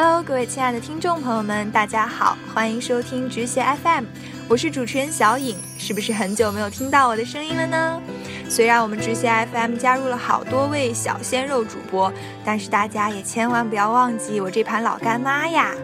[0.00, 4.04] Hello，各位亲爱的听众朋友们，大家好，欢迎收听直写 FM，
[4.48, 5.56] 我是主持人小颖。
[5.76, 8.00] 是不是很久没有听到我的声音了呢？
[8.48, 12.12] 虽然我们直写 FM 加入了好多位小鲜肉主播，
[12.44, 15.74] 但是大家也千万不要忘记我这盘老干妈呀！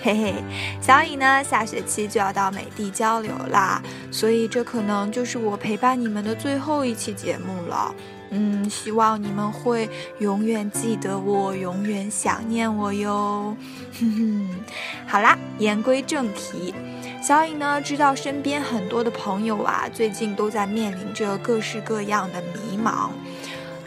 [0.00, 0.34] 嘿嘿，
[0.80, 3.82] 小颖呢，下学期就要到美的交流啦，
[4.12, 7.92] 所以这可能就是我陪伴你们的最后一期节目了。
[8.36, 9.88] 嗯，希望你们会
[10.18, 13.56] 永远记得我，永远想念我哟。
[14.00, 14.48] 哼哼，
[15.06, 16.74] 好啦，言归正题，
[17.22, 23.10] 小颖呢知道身边很多的朋友啊，最近都在面临着各式各样的迷茫。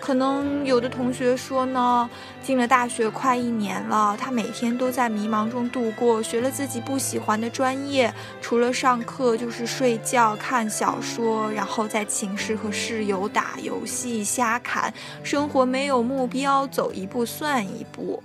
[0.07, 2.09] 可能有的同学说呢，
[2.41, 14.93] 进了大学快一年了，他每天都在迷茫中度过，学了自己不喜欢的专业，除了上课就是睡觉、看小说，然后在寝室和室友打游戏、瞎侃，
[15.23, 18.23] 生活没有目标，走一步算一步。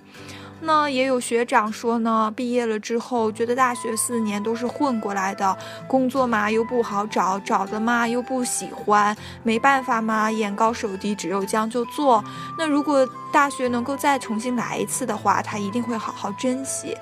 [0.65, 5.57] 那也有学长说呢，毕业了之后觉得大学四年都是混过来的，
[5.88, 12.24] 工作嘛又不好找，找的嘛又不喜欢，没办法嘛，眼高手低，只有将就做。
[12.57, 16.97] 那如果大学能够再重新来一次的话，他一定会好好珍惜。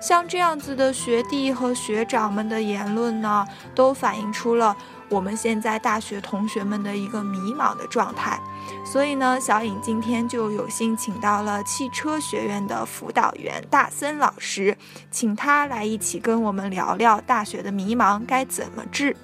[0.00, 4.76] 像这样子的学弟和学长们的言论呢，都反映出了
[5.08, 8.40] 我们现在大学同学们的一个迷茫的状态。
[8.84, 14.76] 所以呢，小颖今天就有幸请到了汽车学院的辅导员大森老师，
[15.10, 19.16] 请他来一起跟我们聊聊大学的迷茫该怎么治。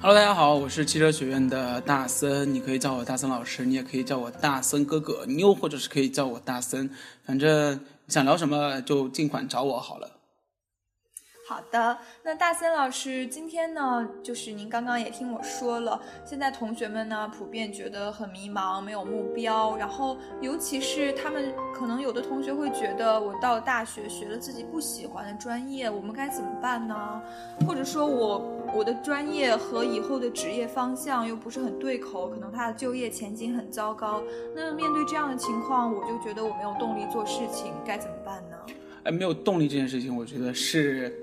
[0.00, 6.90] Hello，大家好，我是汽车学院的大森，你可以叫我大森老师，你也可以叫我大森哥哥，你又或者是可以叫我大森，
[7.24, 10.11] 反正想聊什么就尽管找我好了。
[11.52, 27.20] 好的，那大森老师，今天呢，就是您刚刚也听我说了，现在同学们呢普遍觉得很迷茫，没有目标，然后尤其是他们可能有的同学会觉得，我到大学学了自己不喜欢的专业，我们该怎么办呢？
[27.68, 28.38] 或者说我
[28.72, 34.22] 我的专业和以后的职业方向又不是很对口，可能他的就业前景很糟糕。
[34.56, 38.56] 那面对这样的情况，我就觉得我没有动力做事情，该怎么办呢？
[39.04, 41.14] 哎，没有动力这件事情，我觉得是。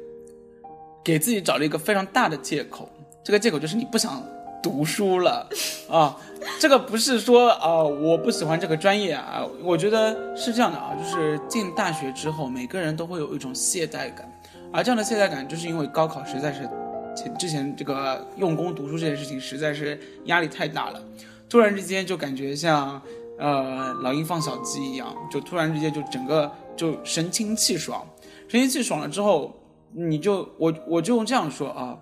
[1.09, 2.87] 给自己找了一个非常大的借口，
[3.23, 4.23] 这个借口就是你不想
[4.61, 5.49] 读书了
[5.89, 6.15] 啊。
[6.59, 9.43] 这个不是说啊，我不喜欢这个专业啊。
[9.63, 14.31] 我觉得是这样的啊，就是进大学之后，每个人都会有一种懈怠感，
[14.71, 16.69] 而这样的懈怠感，就是因为高考实在是
[17.15, 21.01] 前之前这个用功读书这件事情实在是压力太大了，
[21.49, 23.01] 突然之间就感觉像
[23.39, 28.07] 呃老鹰放小鸡一样，就突然之间就整个就神清气爽，
[28.47, 29.55] 神清气爽了之后。
[29.93, 31.97] 你就我我就用这样说啊，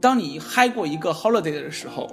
[0.00, 2.10] 当你嗨过一个 holiday 的时候，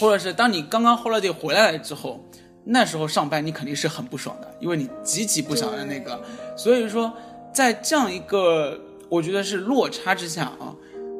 [0.00, 2.24] 或者是当你刚刚 holiday 回来了之后，
[2.64, 6.18] 那时候上班你肯定是很不爽的，因为你极其不想的那个。
[6.56, 7.12] 所以说，
[7.52, 10.74] 在这样一个我觉得是落差之下啊，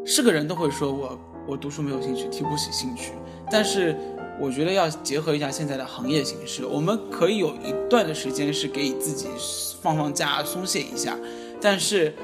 [0.04, 3.12] 是个人都会说我我读书没有兴趣，提不起兴趣。
[3.50, 3.94] 但是
[4.40, 9.28] 我觉得要结合一下现在的行业形势，我们可以有一段的时间是给自己
[9.82, 11.14] 放放假、松懈一下，
[11.60, 12.14] 但是。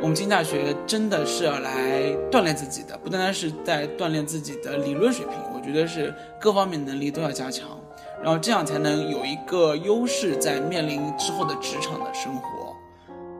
[0.00, 7.66] 我们进大学真的是要来锻炼自己的，不单单是在锻炼自己的理论水平，我觉得是各方面能力都要加强，
[8.22, 12.76] 然后这样才能有一个优势，在面临之后的职场的生活。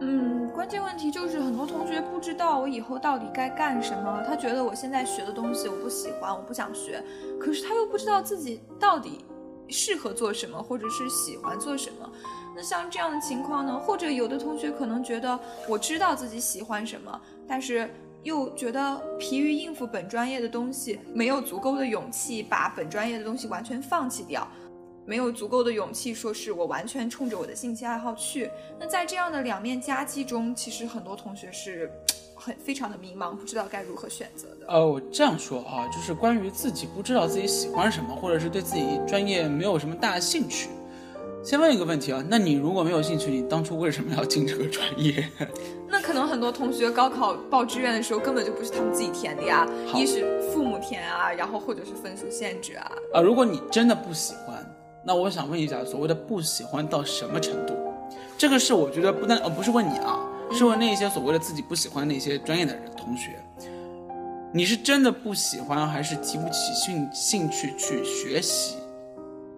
[0.01, 7.03] 嗯，关键问题就是很多同学不知道我以后到底该干什么，他觉得我现在学的东西我不喜欢，我不想学，
[7.39, 9.25] 可是他又不知道自己到底
[9.69, 12.11] 适合做什么，或者是喜欢做什么。
[12.55, 13.79] 那像这样的情况呢？
[13.79, 15.39] 或者有的同学可能觉得
[15.69, 17.91] 我知道自己喜欢什么，但是
[18.23, 24.49] 又觉得疲于应付本专业的东西，没有足够的勇气把本专业的东西完全放弃掉，
[25.05, 28.51] 没有足够的勇气说是我完全冲着我的兴趣爱好去。
[28.81, 31.91] 那在这样的两面夹击中，其实很多同学是
[32.47, 34.67] 很非常的迷茫，不知道该如何选择的。
[34.69, 40.69] 呃，我这样说啊，就是关于自己不知道自己喜欢什么，或者是对自己专业没有什么大兴趣。
[41.43, 45.29] 先问一个问题啊，那你如果没有兴趣，你当初为什么要进这个专业？
[45.91, 52.93] 那可能很多同学高考报志愿的时候根本就不是他们自己填的呀，一是父母填啊，然后或者是分数限制啊。
[53.13, 54.65] 啊，如果你真的不喜欢，
[55.05, 57.75] 那我想问一下，所谓的不喜欢到什么程度？
[58.39, 60.21] 这个是我觉得不但呃不是问你啊，
[60.53, 63.43] 是问那些所谓的自己不喜欢那些专业的人同学，
[64.53, 68.77] 你是真的不喜欢，还是提不起兴兴趣去学习？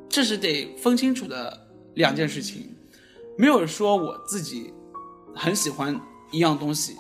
[0.09, 1.67] 这是得分清楚的。
[1.95, 2.77] 两件事情，
[3.37, 4.73] 没有说我自己
[5.35, 6.01] 很喜欢
[6.31, 6.95] 一样东西，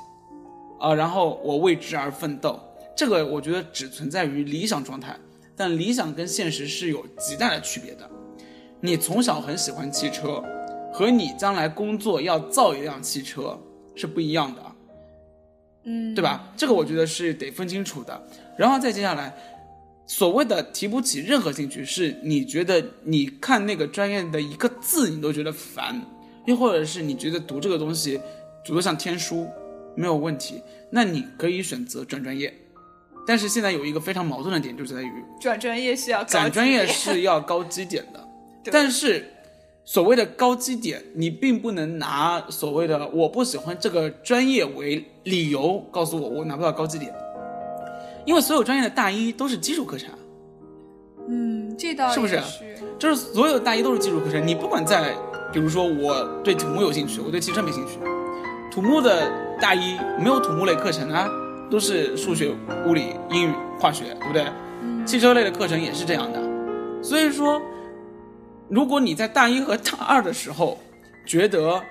[0.81, 2.58] 啊，然后我为之而奋斗，
[2.96, 5.17] 这个我觉得只存在于理想状态，
[5.55, 8.11] 但理想跟现实是有极大的区别的。
[8.81, 10.43] 你从小很喜欢汽车，
[10.93, 13.56] 和你将来工作要造一辆汽车
[13.98, 14.62] 是不一样的，
[15.84, 16.52] 嗯，对吧？
[16.56, 18.26] 这个我觉得是得分清楚的。
[18.56, 19.34] 然后再接下来，
[20.06, 26.00] 所谓的提不起任何兴趣，是你觉得你看那个专业的一个字你都觉得烦，
[26.46, 28.20] 又或者是你觉得读这个东西
[28.64, 29.48] 读得像天书
[29.94, 32.52] 没有问题，那你可以选择转专业。
[33.26, 38.28] 但是现在有一个非常矛盾的点，就在于转专业是要高转专业是要高基点的，
[38.72, 39.30] 但是
[39.90, 47.11] 所谓的高基点，你并不能拿所谓的我不喜欢这个专业为理由告诉我我拿不到高基点，
[48.26, 50.11] 因为所有专业的大一都是基础课程，
[51.26, 52.38] 嗯，这倒是不是。
[52.99, 55.14] 就是所有大一都是基础课程，你不管在，
[55.55, 57.99] 比如说我对土木有兴趣，我对汽车没兴趣，
[58.70, 61.26] 土木的大一没有土木类课程啊，
[61.70, 62.55] 都是数学、
[62.87, 64.44] 物理、英语、化学，对不对？
[64.82, 65.06] 嗯。
[65.06, 66.38] 汽车类的课程也是这样的，
[67.02, 67.58] 所以说，
[68.70, 70.78] 如果你在大一和大二的时候
[71.26, 71.82] 觉得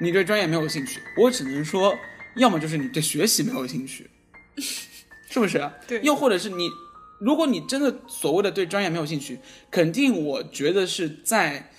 [0.00, 1.94] 你对专业没有兴趣，我只能说，
[2.36, 4.10] 要么就是你对学习没有兴趣，
[5.28, 5.70] 是不是？
[5.86, 6.68] 对又或者是你，
[7.20, 9.38] 如果你真的所谓的对专业没有兴趣，
[9.70, 11.70] 肯定我觉得是在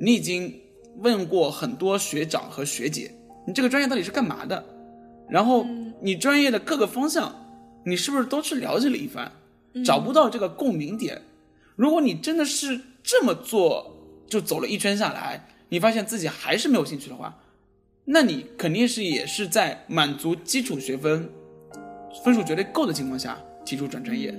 [0.00, 0.60] 你已经
[0.98, 3.14] 问过很多学长和学姐，
[3.46, 4.64] 你这个专业到底是干嘛的，
[5.28, 5.66] 然后
[6.02, 7.34] 你专业的各个方向，
[7.86, 9.32] 你是不是都去了解了一番？
[9.84, 11.22] 找不到这个共鸣点。
[11.74, 13.93] 如果你真的是这么做，
[14.26, 17.36] 就走了一圈下来，你发现自己还是没有兴趣的话，
[18.04, 21.30] 那你肯定是也是在满足基础学分
[22.24, 24.34] 分数绝对够的情况下提出转专业，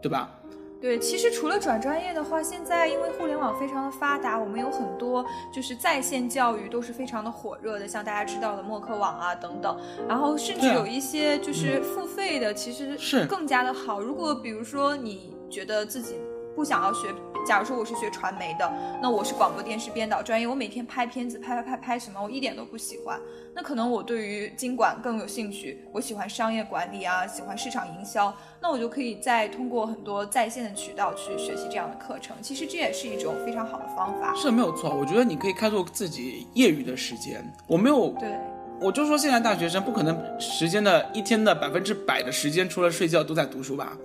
[0.00, 0.36] 对吧？
[0.80, 5.22] 对，其实除了转专业的话，现在因为互联网非常的发达，我们有很多
[5.54, 9.78] 就是在线教育都是非常的火热的，像大家知道的默克网啊等等，
[10.08, 14.00] 然后甚至有一些就是付费的，其实是更加的好。
[14.00, 16.14] 如果比如说你觉得自己
[16.56, 17.08] 不想要学，
[17.46, 18.72] 假如说我是学传媒的，
[19.02, 23.18] 那我是广播电视编导专业，我每天拍片子拍拍拍拍什么，我一点都不喜欢。
[23.54, 32.36] 那可能我对于经管更有兴趣，我喜欢商业管理啊，喜欢市场营销，那我就可以再通过很多在线的渠道去学习这样的课程。
[32.40, 34.32] 其实这也是一种非常好的方法。
[34.36, 34.94] 是没有错。
[34.94, 37.44] 我觉得你可以开拓自己业余的时间。
[37.66, 38.32] 我没有，对，
[38.80, 43.96] 我就说现在大学生不可能时间的一天的百分之百的时间除了睡觉都在读书吧，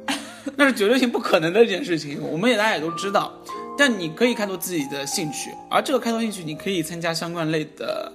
[0.56, 2.22] 那是绝对性不可能的一件事情。
[2.32, 3.34] 我们也大家也都知道，
[3.78, 8.12] 但你可以开拓自己的兴趣，而这个开拓兴趣，你可以参加相关类的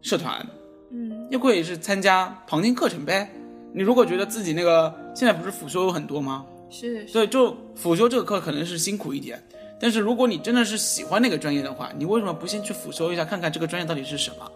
[0.00, 0.46] 社团，
[0.90, 3.30] 嗯，又可以是参加旁听课程呗。
[3.74, 6.44] 你如果觉得自己那个现在不是辅修有很多吗？
[6.70, 9.42] 是是，对，就辅修这个课可能是辛苦一点，
[9.80, 14.50] 但是如果你真的是喜欢那个专业的话，你为什么不先去辅修一下，看看这个专业到底是什么，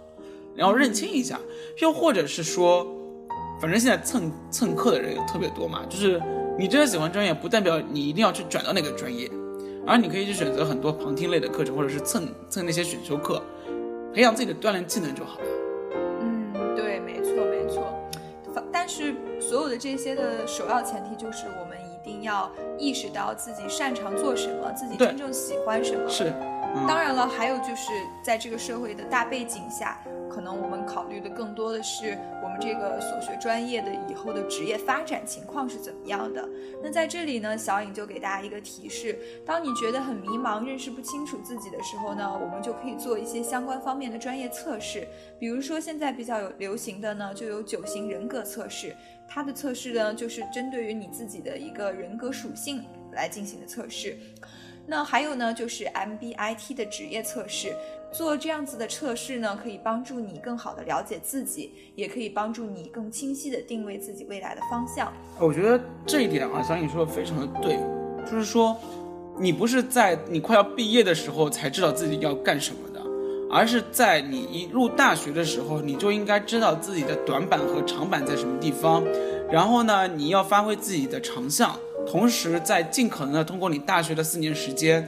[0.54, 1.38] 然后认清一下？
[1.80, 2.86] 又或者是说，
[3.60, 6.20] 反正现在蹭蹭课的人也特别多嘛，就是
[6.58, 9.30] 你真的喜欢专业，不代表你一定要去转到那个专业，
[9.86, 13.42] 而你可以去选择很多旁听类的课程，或者是蹭蹭那些选修课，
[14.14, 15.44] 培养自己的锻炼技能就好了。
[16.22, 17.92] 嗯，对，没错没错。
[18.72, 26.08] 但是所有的这些的首要前提就是我们一定要意识到自己擅长做什么，自己真正喜欢什么。
[26.08, 26.32] 是，
[26.74, 27.90] 嗯当然了，还有就是
[28.22, 36.48] 在这个社会的大背景下，可能我们考虑的更多的是我们这个所学专业的以后的职业发展情况是怎么样的。
[36.82, 45.06] 那在这里呢，小颖就给大家一个提示：当你觉得很迷茫、认识不清楚自己的时候呢，我们就可以做一些相关方面的专业测试。
[45.38, 48.94] 比如说现在比较有流行的呢，就有九型人格测试。
[49.28, 54.16] 它的测试呢，就是针对于你自己的一个人格属性来进行的测试。
[54.86, 57.74] 那还有呢，就是 MBIT 的职业测试。
[58.12, 65.12] 做这样子的测试呢，可以帮助你更好的了解自己，也可以帮助你更清晰的定位自己未来的方向。
[65.38, 67.76] 我觉得这一点啊，小颖说的非常的对，
[68.24, 68.74] 就是说，
[69.38, 73.02] 你不是在你快要毕业的时候才知道自己要干什么的，
[73.50, 79.04] 而是在你一入大学的时候，你就应该知道自己的短板和长板在什么地方，
[79.50, 81.76] 然后呢，你要发挥自己的长项，
[82.06, 85.06] 同时在尽可能的通过你大学的四年时间，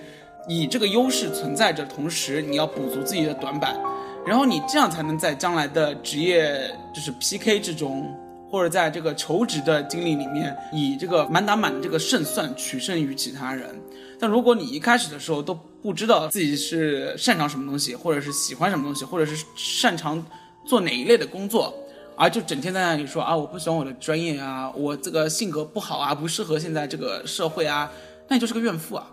[0.49, 3.79] 以这个优势存在着，同时你要补足自己的短板，
[4.27, 8.15] 然后你这样才能在将来的职业就是 PK 之中。
[8.51, 13.79] 或者在这个求职的经历里面，以这个满打满的这个胜算取胜于其他人。
[14.19, 15.53] 但如果你一开始的时候都
[15.83, 20.25] 不知道自己是擅长什么东西，或者是喜欢什么东西，或者是擅长
[20.65, 21.75] 做哪一类的工作，
[22.19, 27.91] 而就整天在那里说啊，我不喜欢我的专业啊，我这个性格不好啊，不适合现在这个社会啊，
[28.27, 29.11] 那你就是个怨妇啊。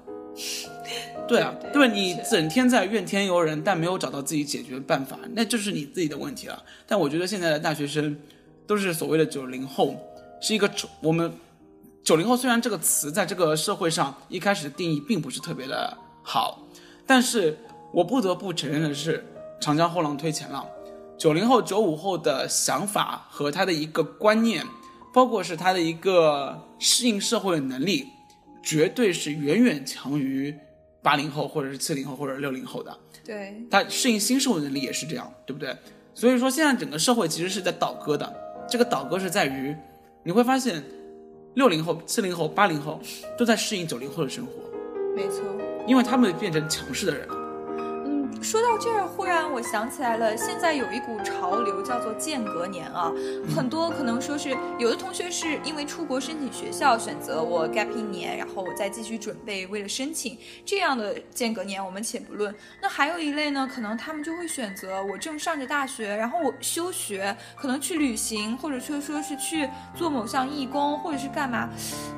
[1.28, 1.88] 对啊，对？
[1.88, 6.64] 你整天在怨天尤人，但没有找到自己解决办法，那就是你自己的问题了。
[6.86, 8.16] 但我觉得现在的大学生
[8.68, 9.96] 都是所谓的九零后，
[10.42, 10.70] 是一个
[11.00, 11.32] 我们
[12.04, 16.60] 九零后虽然这个词在这个社会上一开始的定义并不是特别的好，
[17.08, 17.58] 但是
[17.92, 19.26] 我不得不承认的是，
[19.60, 20.68] 长江后浪推前浪，
[21.18, 24.66] 九零后、九五后的想法和他的一个观念，
[25.14, 28.06] 包括是他的一个适应社会的能力，
[28.62, 30.54] 绝对是远远强于
[31.02, 32.96] 八零后或者是七零后或者六零后的。
[33.24, 35.76] 对，他适应新社会能力也是这样，对不对？
[36.14, 38.32] 所以说现在整个社会其实是在倒戈的，
[38.70, 39.76] 这个倒戈是在于，
[40.24, 40.84] 你会发现，
[41.56, 43.00] 六零后、七零后、八零后
[43.38, 44.52] 都在适应九零后的生活，
[45.16, 45.42] 没错。
[45.88, 47.45] 因为他们变成强势的人了。
[48.36, 53.12] 嗯，说到这儿，忽然我想起来了，现在有一股潮流叫做间隔年啊，
[53.56, 62.54] 很多可能说是有的同学是因为出国申请学校，选择我 gap 一年，然后我再继续准备，为了申请这样的间隔年，我们且不论。
[62.82, 71.70] 那还有一类呢，可能他们就会选择我正上着大学，然后我休学，可能去旅行，或者说说是去做某项义工，或者是干嘛，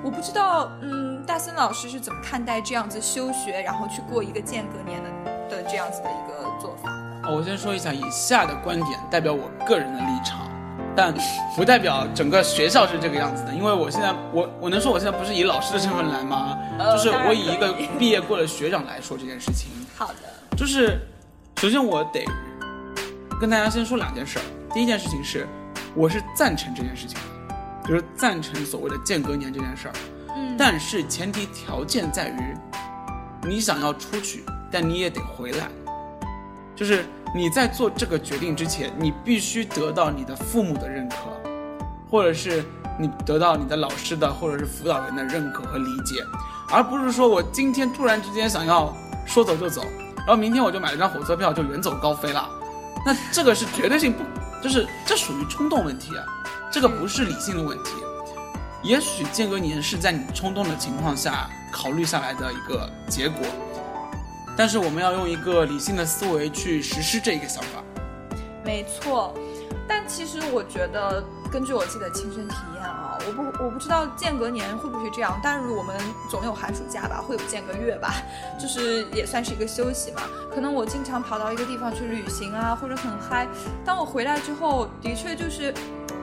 [0.04, 5.10] 我不知道，嗯，大森老师是怎么看待这样子休学，然后去过一个间隔年的
[5.50, 6.92] 的这样子的一个做法？
[7.24, 10.50] 哦，我先说一下，以下的观点代表我个人的立场，
[10.96, 11.13] 但
[11.56, 13.54] 不代表整个学校是这个样子的。
[13.54, 16.58] 因为我现在，我我能说我现在不是以老师的身份来吗？
[16.80, 19.70] 就是我以一个毕业过的学长来说这件事情。
[19.96, 21.00] 好的，就是
[21.58, 22.24] 首先我得
[23.42, 24.42] 跟大家先说两件事儿。
[24.74, 25.48] 第一件事情是，
[25.96, 27.18] 我是赞成这件事情
[27.50, 29.94] 的，就是赞成所谓的间隔年这件事儿。
[30.36, 32.56] 嗯，但是前提条件在于，
[33.42, 35.70] 你想要出去，但你也得回来。
[36.76, 41.16] 就是你在做这个决定之前，你必须得到你的父母的认可，
[42.10, 42.64] 或者是
[43.00, 46.24] 你得到你的老师的或者是辅导员的认可和理解，
[46.70, 48.96] 而不是说我今天突然之间想要
[49.26, 49.82] 说走就走，
[50.18, 52.48] 然后明天我就买了张火车票就远走高飞了。
[53.06, 54.24] 那这个是绝对性不，
[54.62, 56.24] 就是这属于冲动问题啊，
[56.72, 57.92] 这个不是理性的问题。
[58.84, 63.40] 也许间隔年是在你冲动的情况下考虑下来的一个结果，
[64.58, 67.84] 但是我们要用一个理性的思维去实施这个想法。
[68.66, 69.34] 没错，
[69.88, 75.96] 但其实我觉得，根据我自己的亲身体验啊，我不我不知道间隔年会不会这样，但是我们
[76.30, 78.16] 总有寒暑假吧，会有间隔月吧，
[78.60, 80.24] 就是也算是一个休息嘛。
[80.54, 83.48] 可能我经常跑到一个地方去旅行啊，或者很嗨，
[83.86, 85.74] 当我回来之后，的确就是。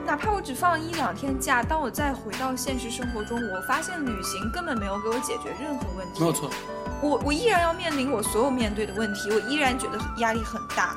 [0.07, 6.19] 哪怕我只放一两天假，当我再回到现实生活中，我发现旅行根本没有给我解决任何问题。
[6.19, 6.47] 没有错，
[7.01, 10.95] 我我依然要面临我所有面对的问题，我依然觉得压力很大。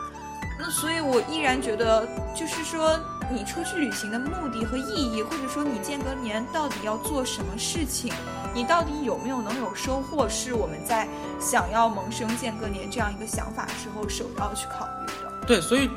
[0.61, 2.99] 那所以，我依然觉得，就是说，
[3.31, 8.13] 你出去旅行的目的和意义，或者说你间隔年到底要做什么事情，
[8.53, 11.07] 你到底有没有能有收获，是我们在
[11.39, 15.47] 想要萌生间隔年这样一个想法的时候首要去考虑的。
[15.47, 15.89] 对，所以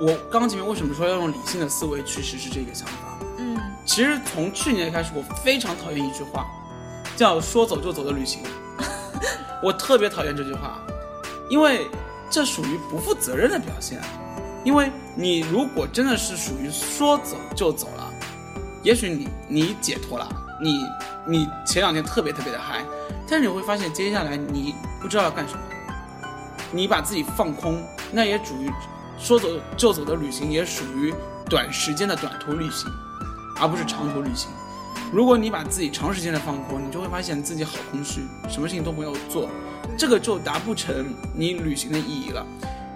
[0.00, 3.16] 我刚刚前面为什么说要用理性的思维去实施这个想法？
[3.36, 6.44] 嗯，其实从去年开始，我非常讨厌一句话，
[7.16, 8.42] 叫“说走就走的旅行”，
[9.62, 10.78] 我特别讨厌这句话，
[11.48, 11.88] 因为
[12.30, 14.00] 这属于不负责任的表现。
[14.64, 18.12] 因为你如果真的是属于说走就走了，
[18.82, 20.28] 也许你你解脱了，
[20.60, 20.84] 你
[21.24, 22.84] 你前两天特别特别的嗨，
[23.26, 25.60] 但是你会发现接下来你不知道要干什么，
[26.72, 28.70] 你把自己放空，那也属于
[29.16, 31.14] 说走就走的旅行，也属于
[31.48, 32.90] 短时间的短途旅行，
[33.60, 34.50] 而不是长途旅行。
[35.10, 39.48] 如果你把自己长时间的放空，你就会发现自己好空虚，什么事情都没有做，
[39.96, 42.46] 这个就达不成你旅行的意义了。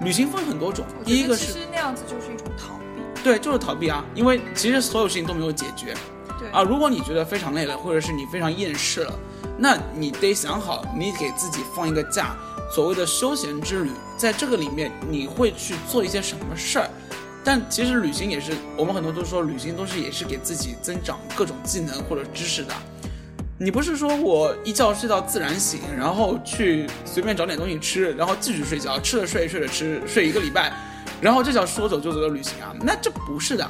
[0.02, 3.23] 旅行分很多种，第一个是其实那样子就是一种逃避。
[3.23, 5.95] 对，就是逃避啊，因为其实所有事情都没有解决
[6.38, 6.62] 对啊。
[6.62, 9.19] 如果你觉得非常累了，或者是你非常厌世了，
[9.57, 12.37] 那你得想好，你给自己放一个假，
[12.75, 16.90] 所谓的休闲之旅，在这个里面你会去做一些什么事儿。
[17.44, 22.72] 但其实旅行也是，我们很多都说旅行都是也是给自己增长各种技能或者知识的。
[23.58, 30.72] 你不是说我一觉睡到自然醒，然后去随便找点东西吃，然后继续睡觉，吃了睡，睡了吃，睡一个礼拜，
[31.20, 32.75] 然后这叫说走就走的旅行啊？
[32.80, 33.68] 那这不是的。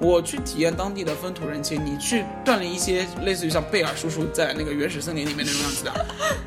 [0.00, 6.06] 我去体验当地的风土人情，你去锻炼一些类似于像贝尔叔叔在那个原始森林里面那种样子的，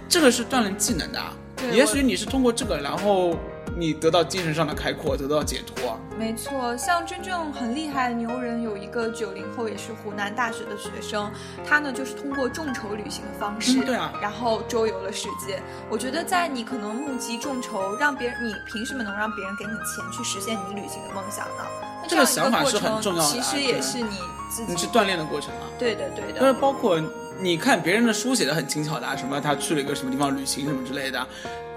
[0.10, 1.34] 这个是锻炼技能的啊。
[1.74, 3.38] 也许你是通过这个，然后
[3.76, 5.98] 你得到精神上的开阔，得到解脱。
[6.18, 11.32] 没错，像真正很厉害的牛人，有一个九零后，也是湖南大学的学生，
[11.64, 15.62] 他呢就是通过众筹旅行的方式，嗯对啊然后周游了世界。
[15.90, 21.64] 我觉得在你可能募集众筹，让别人，你凭什么能让别人给你钱去实现你旅行的梦想呢？
[22.02, 24.20] 那这个想法是很重要的啊其实也是你
[24.50, 25.68] 自己你是锻炼的过程啊。
[25.78, 27.00] 对的，对就是的，包括
[27.40, 31.26] 你看别人的书写的很轻巧的、啊，什么他去了一个什么地方旅行什么之类的，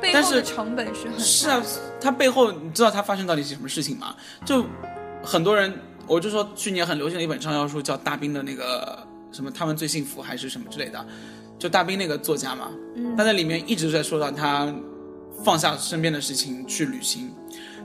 [0.00, 1.62] 背但是后的成本是很是啊，
[2.00, 4.14] 他背后你知道他发生到底是什么事情吗？
[4.45, 4.64] 就
[5.23, 5.73] 很多人，
[6.07, 11.05] 我就说去年很流行的一本畅销书叫大兵的那个什么他们最幸福还是什么之类的，
[11.59, 14.75] 就大兵那个作家嘛，嗯他在里面一直在说到他
[15.45, 17.35] 放下身边的事情去旅行。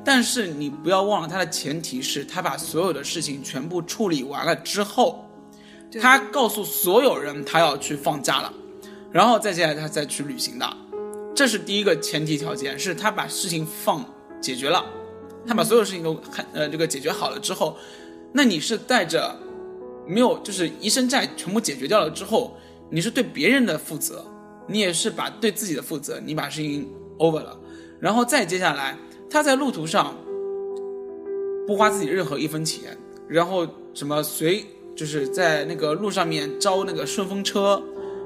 [0.08, 5.25] 但是你不要忘了，他的前提是他把所有的事情全部处理完了之后，对
[6.02, 8.54] 他告诉所有人他要去放假了，
[9.12, 10.78] 然后再接下来他再去旅行的，
[11.34, 14.04] 这是第一个前提条件，是他把事情放
[14.42, 14.84] 解决了，
[15.48, 17.78] 他把所有事情都看呃这个解决好了之后，
[18.34, 19.38] 那你是带着
[20.06, 22.58] 没有就是一身债全部解决掉了之后，
[22.90, 24.26] 你是对别人的负责，
[24.68, 27.58] 你也是把对自己的负责，你把事情 over 了，
[28.00, 28.98] 然后再接下来
[29.30, 30.16] 他在路途上
[31.66, 32.98] 不花自己任何一分钱，
[33.28, 37.82] 然后什么随就是在那个路上面招那个顺风车，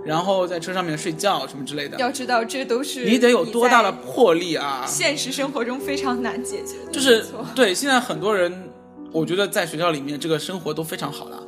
[0.06, 4.86] 然后在车上面睡觉什么之类的，要知道这都是你得有多大的魄力啊！
[4.88, 8.70] 现实生活中非常难解决的，就是对现在很多人，
[9.12, 11.44] 我觉得在学校里面这个生活都非常好了，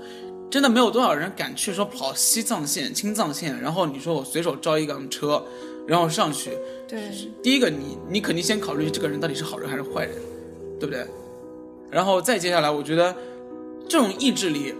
[0.49, 5.43] 真的没有多少人敢去说跑西藏线、青藏线，然后你说我随手招一辆车，
[5.87, 6.51] 然后上去，
[6.87, 6.99] 对。
[7.43, 10.15] 第一个你你肯定先考虑这个人到底是好人还是坏人，
[10.79, 11.05] 对不对？
[11.89, 13.15] 然后再接下来，我觉得
[13.87, 14.73] 这种意志力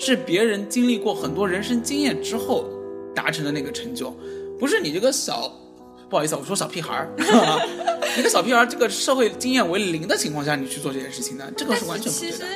[0.00, 2.68] 是别人经历过很多人生经验之后
[3.14, 4.12] 达成的那个成就，
[4.58, 5.52] 不是你这个小。
[6.08, 7.06] 不好意思，我说小屁孩儿，
[8.18, 12.46] 一个小屁孩儿，这个社会经验为零的情况下，你去做这件事情呢，这个是完全不对其实的。，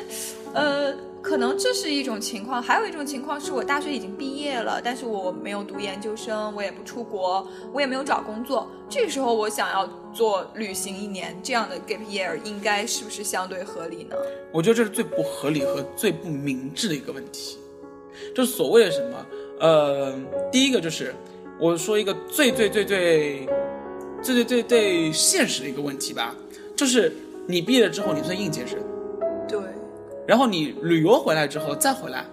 [0.55, 0.93] 呃，
[1.25, 8.71] 可能这是一种情况，还有一种情况是我大学已经毕业了，但是我没有读研究生，我也不出国，我也没有找工作。
[8.91, 14.15] 这时候我想要做旅行一年，这样的 gap year 应该是不是相对合理呢？
[14.53, 17.57] 我觉得这是最不合理和最不明智的一个问题。
[18.35, 19.27] 就所谓的什么，
[19.61, 20.15] 呃，
[20.53, 21.15] 第一个就是
[21.59, 23.49] 我说一个最最最最
[24.23, 26.37] 最最最最现实的一个问题吧，
[26.77, 27.11] 就是
[27.49, 28.79] 你毕业了之后，你算应届生，
[30.27, 32.25] 然后你旅游回来之后再回来，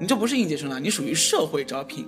[0.00, 2.06] 你就不是应届生了，你属于社会招聘。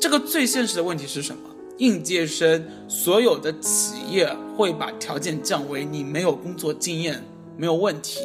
[0.00, 1.42] 这个最现实的问题是什么？
[1.78, 7.22] 应届生所有的企业会把条件降为你没有工作经验
[7.56, 8.20] 没有问题，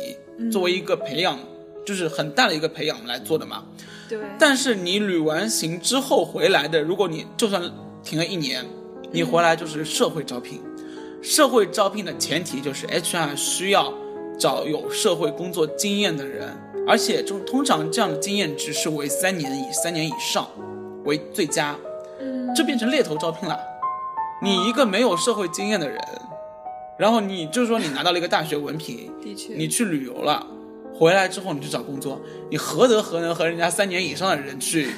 [0.52, 1.38] 作为一个培养，
[1.86, 3.64] 就是很大的一个培养来做的嘛。
[4.10, 7.62] 对，但是你旅完行之后回来的，如果你就算
[8.04, 8.66] 停了一年，
[9.12, 10.60] 你回来就是社会招聘。
[11.22, 13.94] 社会招聘的前提就是 HR 需要
[14.38, 16.50] 找有社会工作经验的人，
[16.88, 20.48] 而且就通常这样的经验值是为三年以三年以上
[21.06, 21.76] 为最佳，
[22.56, 23.58] 这变成猎头招聘了。
[24.42, 26.00] 你一个没有社会经验的人，
[26.98, 30.46] 然后你就是说你拿到了一个大学文凭， 的确，你去旅游了，
[30.94, 32.20] 回来之后你去找工作，
[32.50, 34.90] 你何德何能和人家三年以上的人去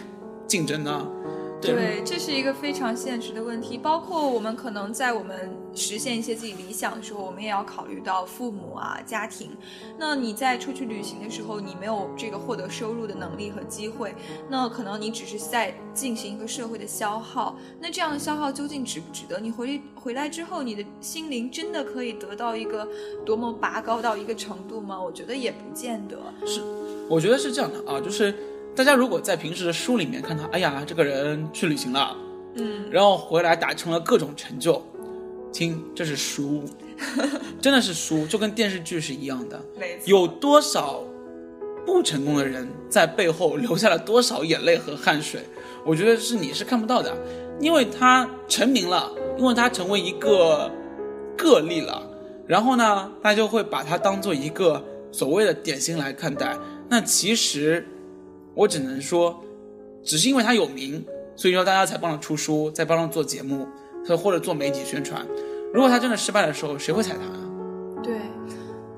[0.48, 1.08] 竞争呢？
[1.62, 3.78] 对，这是一个非常现实的问题。
[3.78, 9.50] 包括我们可能在我们实现一些自己理想的时候，我们也要考虑到父母啊、家庭。
[9.98, 14.14] 那你在出去旅行的时候，你没有这个获得收入的能力和机会，
[14.48, 17.58] 那可能你只是在进行一个社会的消耗。
[17.80, 19.40] 那这样的消耗究竟值不值得？
[19.40, 22.88] 你回回来之后，你的心灵真的可以得到一个
[23.26, 25.02] 多么拔高到一个程度吗？
[25.02, 26.18] 我觉得也不见得。
[26.46, 26.62] 是
[27.10, 28.36] 我觉得是这样的啊，就是
[28.76, 32.16] 大家如果在平时的书里面看到，哎呀，这个人去旅行了，
[32.56, 34.84] 嗯，然后回来达成了各种成就，
[35.50, 36.66] 亲，这是书，
[37.62, 39.62] 真的是书，就跟电视剧是一样的。
[40.04, 41.02] 有多少
[41.86, 45.42] 不成功的人在背后留下了多少眼泪和汗水？
[45.86, 47.16] 我觉得是你是看不到的，
[47.62, 50.70] 因为他成名了，因为他成为一个
[51.38, 52.06] 个例了，
[52.46, 54.84] 然后呢，大家就会把他当做一个
[55.14, 56.58] 所谓的典型来看待。
[56.90, 57.88] 那其实
[58.56, 59.40] 我只能说，
[60.04, 63.68] 只是因为他有名，所以说大家才帮他出书，再帮他做节目，
[64.18, 65.26] 或者做媒体宣传。
[65.74, 68.02] 如果他真的失败的时候，谁会踩他？
[68.02, 68.18] 对，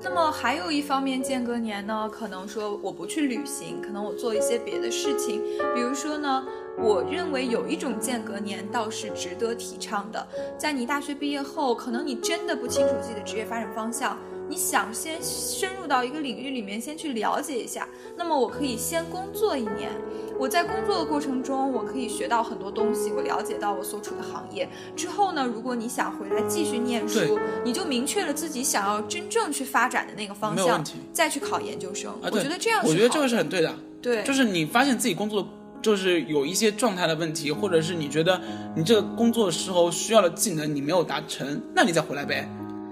[0.00, 5.42] 那么还有一方面，间隔年呢，可能说我不去旅行，可能我做一些别的事情，
[5.74, 6.46] 比如说呢，
[6.78, 10.24] 我认为有一种间隔年倒是值得提倡的，
[10.56, 14.16] 在你大学毕业后，可能你真的不清楚自己的职业发展方向。
[14.48, 17.86] 你想先深入到一个领域里面，先去了解一下。
[18.16, 19.90] 那么我可以先工作一年，
[20.38, 24.68] 我在工作的过程中，我可以学到很多东西，我了解到我所处的行业。
[24.96, 32.10] 之后呢，如果你想回来继续念书，你就明确了自己想要真正去发展的那个方向再去考研究生。
[32.22, 33.74] 啊，我觉得这样是我觉得这个是很对的。
[34.00, 35.46] 对，就是你发现自己工作
[35.82, 38.40] 就是有一些状态的问题，或者是你觉得
[38.74, 42.48] 你这个工作时候需要的技能你没有达成，那你再回来呗。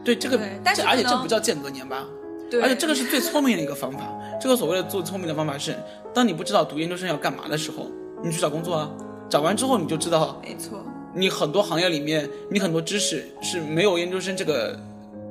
[0.07, 2.07] 对这个，但是而且这不叫间隔年吧？
[2.49, 3.99] 对，而且这个是最聪明的一个方法。
[4.40, 5.75] 这个所谓的做聪明的方法是，
[6.14, 7.90] 当你不知道读研究生要干嘛的时候，
[8.23, 8.88] 你去找工作啊。
[9.29, 10.79] 找完之后你就知道，没错，
[11.12, 14.79] 你很多行业里面你很多知识是没有研究生这个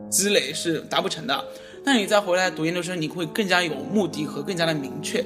[0.09, 1.45] 积累是达不成的。
[1.85, 5.23] 那你再回来读研究生，你会更加有目的和更加的明确，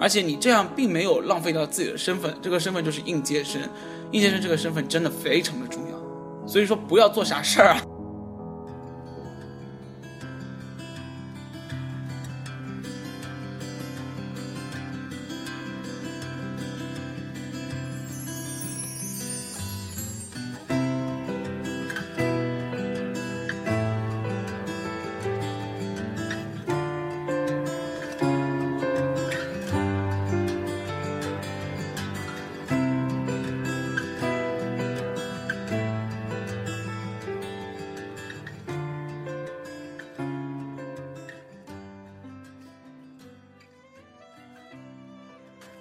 [0.00, 3.62] 而且你这样并没有浪费掉自己的身份，这个身份就是应届生，
[4.10, 6.48] 应届生这个身份真的非常的重要。
[6.48, 7.80] 所以说不要做傻事儿啊。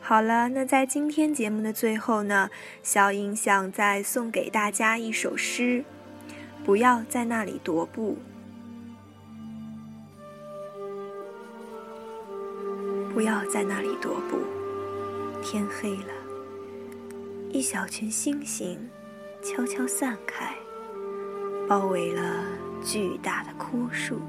[0.08, 2.50] 好了，那在今天节目的最后呢，
[2.82, 5.84] 小影想再送给大家一首诗：
[6.64, 8.18] 不要在那里踱步，
[13.14, 14.40] 不要在那里踱步。
[15.44, 16.14] 天黑了，
[17.52, 18.80] 一小群星星
[19.44, 20.56] 悄悄散开，
[21.68, 22.46] 包围了
[22.82, 24.22] 巨大的枯树。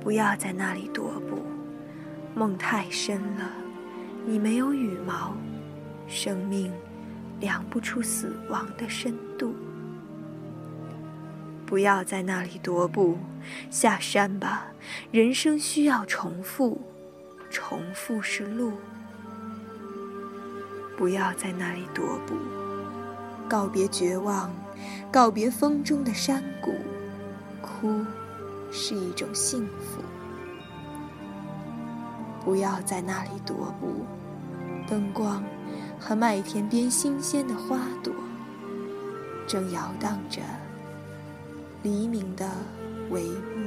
[0.00, 1.53] 不要在那里踱步。
[2.34, 3.48] 梦太深了，
[4.26, 5.36] 你没有羽毛，
[6.08, 6.72] 生命
[7.40, 9.54] 量不出死亡的深度。
[11.64, 13.16] 不要在那里踱步，
[13.70, 14.66] 下山吧，
[15.10, 16.80] 人生需要重复，
[17.50, 18.72] 重复是路。
[20.96, 22.34] 不要在那里踱步，
[23.48, 24.54] 告别绝望，
[25.10, 26.74] 告别风中的山谷，
[27.62, 28.04] 哭
[28.70, 30.03] 是一种幸福。
[32.44, 34.04] 不要在那里踱步，
[34.86, 35.42] 灯光
[35.98, 38.12] 和麦田边新鲜的花朵，
[39.46, 40.42] 正摇荡着
[41.82, 42.46] 黎明的
[43.10, 43.63] 帷幕。